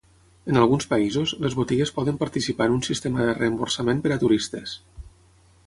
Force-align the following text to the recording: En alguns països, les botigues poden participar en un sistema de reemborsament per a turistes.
En 0.51 0.55
alguns 0.61 0.87
països, 0.93 1.33
les 1.43 1.57
botigues 1.59 1.91
poden 1.97 2.17
participar 2.23 2.69
en 2.71 2.77
un 2.79 2.83
sistema 2.89 3.27
de 3.29 3.37
reemborsament 3.41 4.01
per 4.07 4.15
a 4.17 4.21
turistes. 4.25 4.77